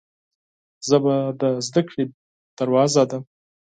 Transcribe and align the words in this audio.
ژبه 0.87 1.15
د 1.39 1.43
زده 1.67 1.81
کړې 1.87 2.03
دروازه 2.57 3.03
ده 3.09 3.17